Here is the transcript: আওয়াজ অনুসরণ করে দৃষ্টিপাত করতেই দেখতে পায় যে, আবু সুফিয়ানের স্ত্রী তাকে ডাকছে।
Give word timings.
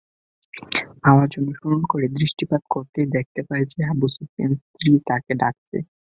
আওয়াজ 1.03 1.31
অনুসরণ 1.39 1.81
করে 1.83 2.05
দৃষ্টিপাত 2.17 2.63
করতেই 2.69 3.07
দেখতে 3.15 3.41
পায় 3.47 3.65
যে, 3.71 3.79
আবু 3.91 4.05
সুফিয়ানের 4.09 4.61
স্ত্রী 4.63 4.91
তাকে 5.09 5.31
ডাকছে। 5.41 5.77